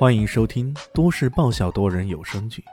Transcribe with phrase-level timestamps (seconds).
[0.00, 2.64] 欢迎收听都市爆笑多人有声剧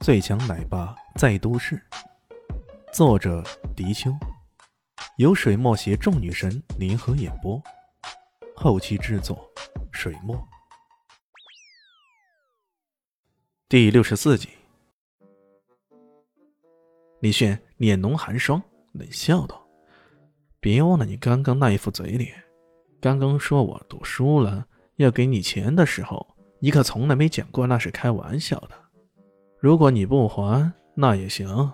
[0.04, 1.76] 《最强奶爸在都市》，
[2.92, 3.44] 作者：
[3.76, 4.10] 迪秋，
[5.18, 7.62] 由水墨携众女神联合演播，
[8.56, 9.48] 后期制作：
[9.92, 10.36] 水墨。
[13.68, 14.48] 第六十四集，
[17.20, 18.60] 李炫脸浓寒霜，
[18.94, 19.64] 冷笑道
[20.58, 22.34] ：“别忘了你刚刚那一副嘴脸，
[23.00, 24.66] 刚刚说我赌输了
[24.96, 26.26] 要给你钱的时候。”
[26.60, 28.70] 你可从来没讲过那是开玩笑的。
[29.60, 31.72] 如果你不还，那也行。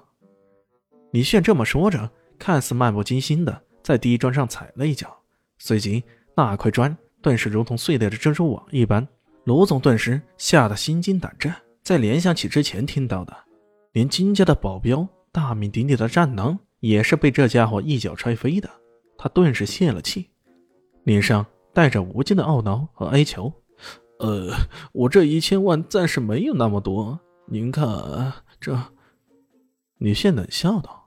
[1.12, 5.16] 李炫这么说着，看似漫不经心的在地砖上踩了一脚，
[5.58, 6.02] 随即
[6.36, 9.06] 那块砖顿时如同碎裂的蜘蛛网一般。
[9.44, 11.54] 卢总顿时吓得心惊胆战。
[11.82, 13.36] 再联想起之前听到的，
[13.92, 18.70] 连金家的保镖、大名鼎鼎的战狼也是被这家伙一脚踹飞的，
[19.18, 20.30] 他顿时泄了气，
[21.02, 21.44] 脸上
[21.74, 23.52] 带着无尽的懊恼和哀求。
[24.18, 24.52] 呃，
[24.92, 28.78] 我这一千万暂时没有那么多，您看这。
[29.98, 31.04] 李现冷笑道：“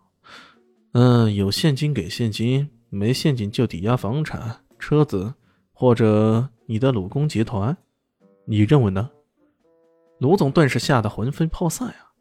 [0.94, 5.34] 嗯，有现金给现金，没现金就抵押房产、车子，
[5.74, 7.76] 或者你的鲁公集团，
[8.46, 9.10] 你认为呢？”
[10.20, 12.12] 卢总顿时吓得魂飞魄散啊！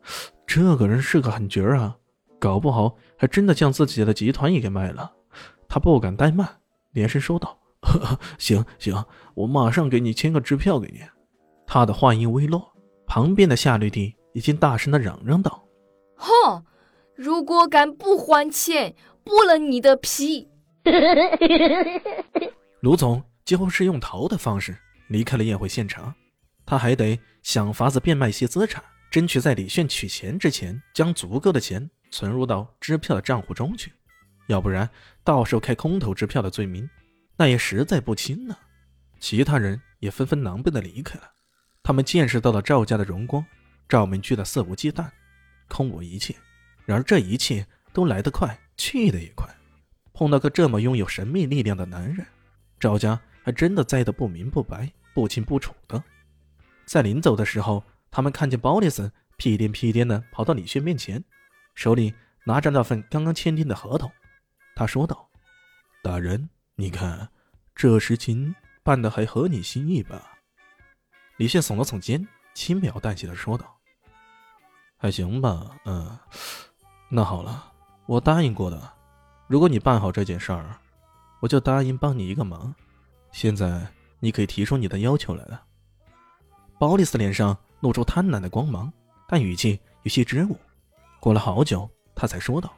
[0.47, 1.97] 这个人是个狠角儿啊，
[2.39, 5.13] 搞不好还真的将自己的集团也给卖了。
[5.69, 6.61] 他不敢怠慢，
[6.93, 7.59] 连声说道。
[8.39, 11.01] 行行，我马上给你签个支票给你。
[11.67, 12.73] 他的话音未落，
[13.07, 15.65] 旁边的夏绿蒂已经大声的嚷嚷道
[16.17, 16.65] ：“哼，
[17.15, 20.49] 如果敢不还钱，剥了你的皮！”
[22.81, 24.77] 卢总几乎是用逃的方式
[25.09, 26.15] 离开了宴会现场，
[26.65, 33.93] 他还得想法子变卖些资产，争取在李炫取钱之前将足够的钱存入到支票的账户中去，
[34.47, 34.89] 要不然
[35.25, 36.89] 到时候开空头支票的罪名。
[37.39, 38.57] 那也实在不轻呢，
[39.21, 41.31] 其他人也纷纷狼狈的离开了。
[41.83, 43.45] 他们见识到了赵家的荣光，
[43.87, 45.07] 赵明居的肆无忌惮，
[45.69, 46.35] 空无一切。
[46.87, 49.47] 然而这一切都来得快，去得也快。
[50.15, 52.27] 碰到个这么拥有神秘力量的男人，
[52.81, 56.03] 赵家还真的栽得不明不白、不清不楚的。
[56.87, 61.23] 在临走的时候，他们看见包里斯屁颠屁颠的跑到李轩面前，
[61.75, 64.11] 手里拿着那份刚刚签订的合同。
[64.75, 65.29] 他说道
[66.03, 67.27] ：“大人。”你看，
[67.77, 70.33] 这事情办的还合你心意吧？
[71.37, 73.77] 李现耸了耸肩，轻描淡写的说道
[74.97, 76.19] ：“还行吧，嗯，
[77.11, 77.71] 那好了，
[78.07, 78.91] 我答应过的，
[79.47, 80.75] 如果你办好这件事儿，
[81.41, 82.75] 我就答应帮你一个忙。
[83.31, 83.87] 现在
[84.21, 85.63] 你可以提出你的要求来了。”
[86.81, 88.91] 鲍里斯脸上露出贪婪的光芒，
[89.29, 90.59] 但语气有些支吾。
[91.21, 92.73] 过了好久，他才说道：“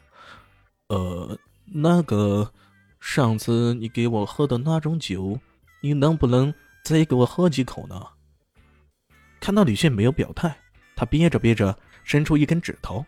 [0.90, 2.52] 呃，那个。”
[3.00, 5.38] 上次你给我喝的那种酒，
[5.80, 6.52] 你能不能
[6.84, 8.06] 再给我喝几口呢？
[9.40, 10.58] 看到李炫没有表态，
[10.96, 13.04] 他憋着憋着，伸出一根指头。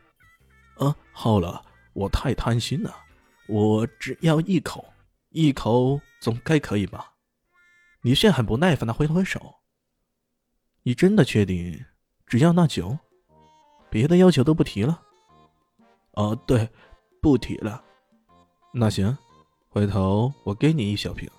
[0.77, 2.95] 啊，好了，我太贪心了，
[3.49, 4.93] 我只要一口，
[5.31, 7.13] 一口总该可以吧？
[8.03, 9.57] 李炫很不耐烦的挥了挥手。
[10.85, 11.85] 你真的确定
[12.27, 12.97] 只要那酒，
[13.91, 15.03] 别的要求都不提了？
[16.13, 16.71] 哦，对，
[17.21, 17.85] 不提了。
[18.73, 19.17] 那行。
[19.73, 21.31] 回头我给你一小瓶，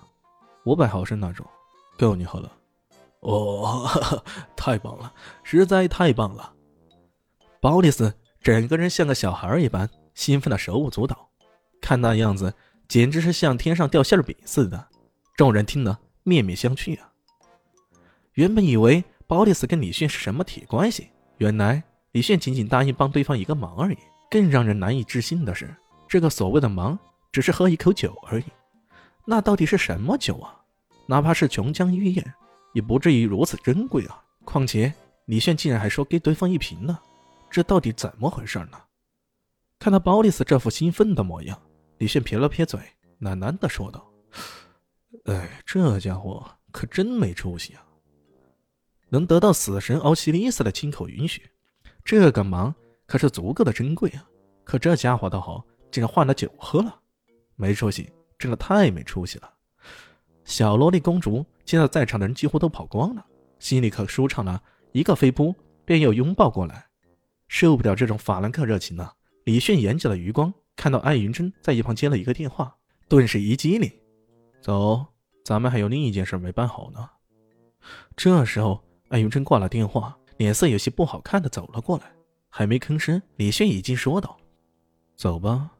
[0.64, 1.46] 五百毫升那种，
[1.98, 2.50] 够你喝了。
[3.20, 3.86] 哦，
[4.56, 5.12] 太棒了，
[5.42, 6.50] 实在太棒了！
[7.60, 11.28] 鲍里斯整个人像个小孩一般，兴奋的手舞足蹈，
[11.82, 12.54] 看那样子，
[12.88, 14.88] 简直是像天上掉馅饼似的。
[15.36, 17.12] 众人听了面面相觑啊。
[18.32, 21.82] 原本以为鲍里斯跟李炫是什么铁关系，原来
[22.12, 23.98] 李炫仅仅答应帮对方一个忙而已。
[24.30, 25.76] 更让人难以置信的是，
[26.08, 26.98] 这个所谓的忙。
[27.32, 28.44] 只是喝一口酒而已，
[29.24, 30.60] 那到底是什么酒啊？
[31.06, 32.22] 哪怕是琼浆玉液，
[32.74, 34.22] 也不至于如此珍贵啊！
[34.44, 34.92] 况且
[35.24, 36.98] 李炫竟然还说给对方一瓶呢，
[37.50, 38.78] 这到底怎么回事呢？
[39.78, 41.60] 看到鲍里斯这副兴奋的模样，
[41.98, 42.78] 李炫撇了撇嘴，
[43.20, 44.06] 喃喃地说道
[45.26, 47.82] ：“哎，这家伙可真没出息啊！
[49.08, 51.50] 能得到死神奥西里斯的亲口允许，
[52.04, 52.74] 这个忙
[53.06, 54.24] 可是足够的珍贵啊！
[54.64, 56.98] 可这家伙倒好，竟然换了酒喝了。”
[57.62, 58.10] 没出息，
[58.40, 59.48] 真的太没出息了！
[60.42, 63.24] 小萝莉公主见到在场的人几乎都跑光了，
[63.60, 64.60] 心里可舒畅了，
[64.90, 65.54] 一个飞扑
[65.84, 66.84] 便又拥抱过来。
[67.46, 69.14] 受不了这种法兰克热情了，
[69.44, 72.74] 李炫眼角的余光看到艾云珍在一旁接了一个电话，
[73.08, 73.88] 顿时一激灵
[74.60, 75.06] ：“走，
[75.44, 77.08] 咱们还有另一件事没办好呢。”
[78.16, 82.12] 这时候，艾云珍挂了电话，脸色有些不好看的走了过来，
[82.48, 84.36] 还没吭声，李炫已经说道
[85.14, 85.70] ：“走吧。”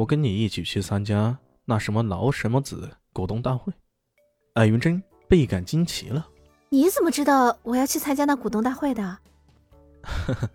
[0.00, 1.36] 我跟你一起去参加
[1.66, 3.70] 那什么劳什么子股东大会，
[4.54, 6.26] 艾云珍倍感惊奇了。
[6.70, 9.02] 你怎么知道我要去参加那股东大会的？
[10.00, 10.50] 呵呵，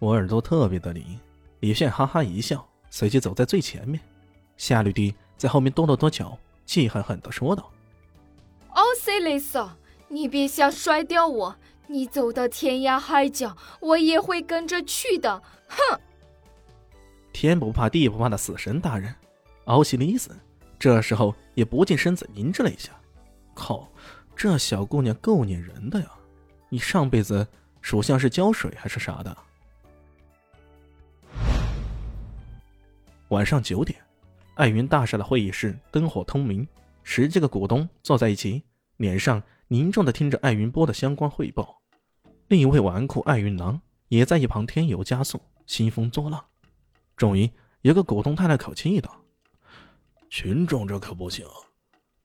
[0.00, 1.04] 我耳朵特别的灵。
[1.60, 4.00] 李炫哈哈一笑，随即走在最前面，
[4.56, 6.36] 夏绿蒂在后面跺了跺脚，
[6.66, 7.70] 气狠狠地说道
[8.74, 9.64] ：“哦，塞雷斯，
[10.08, 11.54] 你别想甩掉我！
[11.86, 15.40] 你走到天涯海角，我也会跟着去的！
[15.68, 16.00] 哼！”
[17.34, 19.12] 天不怕地不怕的死神大人，
[19.64, 20.30] 奥西里斯
[20.78, 22.92] 这时候也不禁身子凝滞了一下。
[23.54, 23.90] 靠，
[24.36, 26.06] 这小姑娘够粘人的呀！
[26.68, 27.44] 你上辈子
[27.80, 29.36] 属相是浇水还是啥的？
[33.30, 34.00] 晚上九点，
[34.54, 36.66] 艾云大厦的会议室灯火通明，
[37.02, 38.62] 十几个股东坐在一起，
[38.98, 41.82] 脸上凝重的听着艾云波的相关汇报。
[42.46, 46.44] 另一位纨绔艾云郎也在一旁添油加醋，兴风作浪。
[47.16, 47.50] 终于，
[47.82, 49.10] 有个股东叹了口气道
[50.30, 51.46] ：“群众这可不行，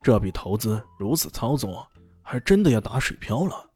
[0.02, 1.86] 这笔投资如此操作，
[2.22, 3.70] 还真的要打水漂了。”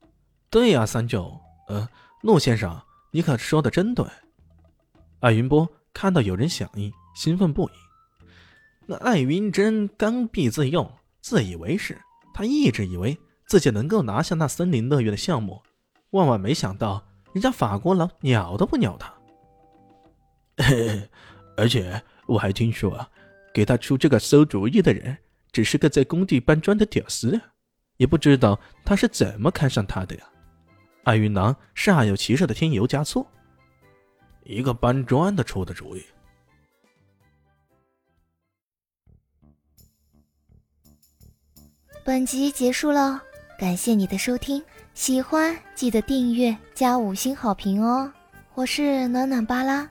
[0.51, 1.39] 对呀，三舅，
[1.69, 1.89] 呃，
[2.23, 2.81] 陆先生，
[3.11, 4.05] 你可说的真对。
[5.21, 6.93] 艾云波看到有人响应。
[7.15, 7.73] 兴奋不已。
[8.87, 11.97] 那艾云珍刚愎自用，自以为是。
[12.35, 13.17] 他一直以为
[13.47, 15.63] 自己能够拿下那森林乐园的项目，
[16.11, 19.14] 万万没想到，人家法国佬鸟都不鸟他。
[21.57, 23.07] 而且我还听说，
[23.53, 25.17] 给他出这个馊主意的人，
[25.53, 27.41] 只是个在工地搬砖的屌丝，
[27.97, 30.25] 也不知道他是怎么看上他的呀。
[31.05, 33.27] 艾云郎煞有其事的添油加醋，
[34.45, 36.03] 一个搬砖的出的主意。
[42.05, 43.23] 本集结束了，
[43.59, 44.63] 感谢你的收听，
[44.93, 48.13] 喜欢记得订阅加五星好评哦！
[48.55, 49.91] 我是暖暖巴拉，